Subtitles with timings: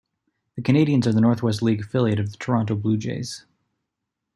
[0.55, 3.45] The Canadians are the Northwest League affiliate of the Toronto Blue Jays.